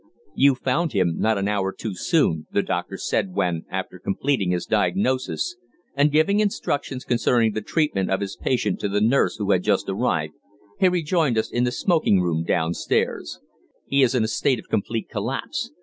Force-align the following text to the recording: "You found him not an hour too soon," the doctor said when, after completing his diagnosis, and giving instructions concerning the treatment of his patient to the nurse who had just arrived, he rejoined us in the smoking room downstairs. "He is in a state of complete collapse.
"You 0.33 0.55
found 0.55 0.93
him 0.93 1.17
not 1.19 1.37
an 1.37 1.47
hour 1.47 1.71
too 1.71 1.93
soon," 1.93 2.47
the 2.51 2.63
doctor 2.63 2.97
said 2.97 3.35
when, 3.35 3.65
after 3.69 3.99
completing 3.99 4.49
his 4.49 4.65
diagnosis, 4.65 5.57
and 5.93 6.11
giving 6.11 6.39
instructions 6.39 7.03
concerning 7.03 7.51
the 7.51 7.61
treatment 7.61 8.09
of 8.09 8.19
his 8.19 8.35
patient 8.35 8.79
to 8.79 8.89
the 8.89 8.99
nurse 8.99 9.35
who 9.35 9.51
had 9.51 9.61
just 9.61 9.87
arrived, 9.87 10.33
he 10.79 10.89
rejoined 10.89 11.37
us 11.37 11.51
in 11.51 11.65
the 11.65 11.71
smoking 11.71 12.19
room 12.19 12.43
downstairs. 12.43 13.41
"He 13.85 14.01
is 14.01 14.15
in 14.15 14.23
a 14.23 14.27
state 14.27 14.57
of 14.57 14.69
complete 14.69 15.07
collapse. 15.07 15.69